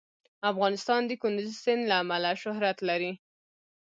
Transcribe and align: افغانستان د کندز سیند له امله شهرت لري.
افغانستان 0.51 1.01
د 1.05 1.11
کندز 1.21 1.49
سیند 1.63 1.81
له 1.89 1.95
امله 2.03 2.31
شهرت 2.43 2.77
لري. 2.89 3.11